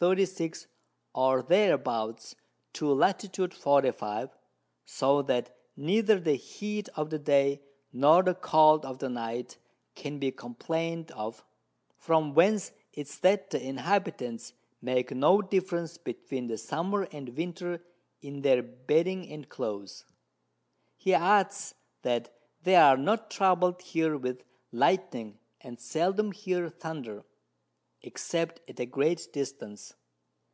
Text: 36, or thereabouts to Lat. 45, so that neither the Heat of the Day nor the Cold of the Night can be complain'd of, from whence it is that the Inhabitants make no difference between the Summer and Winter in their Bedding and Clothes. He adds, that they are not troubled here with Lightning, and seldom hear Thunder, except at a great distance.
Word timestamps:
36, 0.00 0.66
or 1.14 1.40
thereabouts 1.42 2.34
to 2.74 2.92
Lat. 2.92 3.24
45, 3.54 4.36
so 4.84 5.22
that 5.22 5.56
neither 5.78 6.20
the 6.20 6.34
Heat 6.34 6.90
of 6.94 7.08
the 7.08 7.18
Day 7.18 7.62
nor 7.90 8.22
the 8.22 8.34
Cold 8.34 8.84
of 8.84 8.98
the 8.98 9.08
Night 9.08 9.56
can 9.94 10.18
be 10.18 10.30
complain'd 10.30 11.10
of, 11.12 11.42
from 11.96 12.34
whence 12.34 12.72
it 12.92 13.06
is 13.08 13.18
that 13.20 13.48
the 13.48 13.66
Inhabitants 13.66 14.52
make 14.82 15.10
no 15.10 15.40
difference 15.40 15.96
between 15.96 16.48
the 16.48 16.58
Summer 16.58 17.04
and 17.10 17.30
Winter 17.38 17.82
in 18.20 18.42
their 18.42 18.62
Bedding 18.62 19.26
and 19.32 19.48
Clothes. 19.48 20.04
He 20.98 21.14
adds, 21.14 21.76
that 22.02 22.28
they 22.62 22.76
are 22.76 22.98
not 22.98 23.30
troubled 23.30 23.80
here 23.80 24.18
with 24.18 24.44
Lightning, 24.70 25.38
and 25.62 25.80
seldom 25.80 26.32
hear 26.32 26.68
Thunder, 26.68 27.24
except 28.06 28.60
at 28.68 28.78
a 28.78 28.84
great 28.84 29.26
distance. 29.32 29.94